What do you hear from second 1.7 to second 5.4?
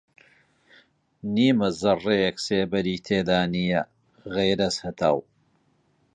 زەڕڕێک سێبەری تێدا نییە غەیرەز هەتاو